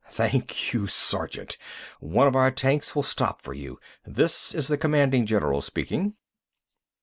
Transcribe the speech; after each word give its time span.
Thank 0.09 0.73
you, 0.73 0.87
Sergeant. 0.87 1.57
One 1.99 2.27
of 2.27 2.35
our 2.35 2.49
tanks 2.49 2.95
will 2.95 3.03
stop 3.03 3.43
for 3.43 3.53
you. 3.53 3.79
This 4.03 4.51
is 4.51 4.67
the 4.67 4.75
commanding 4.75 5.27
general 5.27 5.61
speaking." 5.61 6.15